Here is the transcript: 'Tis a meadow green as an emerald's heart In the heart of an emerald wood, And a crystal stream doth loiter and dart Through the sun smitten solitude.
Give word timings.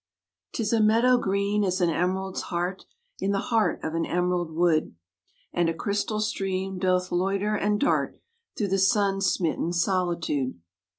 'Tis 0.53 0.73
a 0.73 0.81
meadow 0.81 1.15
green 1.15 1.63
as 1.63 1.79
an 1.79 1.91
emerald's 1.91 2.41
heart 2.49 2.85
In 3.19 3.33
the 3.33 3.37
heart 3.37 3.79
of 3.83 3.93
an 3.93 4.03
emerald 4.03 4.49
wood, 4.51 4.95
And 5.53 5.69
a 5.69 5.75
crystal 5.75 6.19
stream 6.21 6.79
doth 6.79 7.11
loiter 7.11 7.53
and 7.55 7.79
dart 7.79 8.19
Through 8.57 8.69
the 8.69 8.79
sun 8.79 9.21
smitten 9.21 9.71
solitude. 9.73 10.59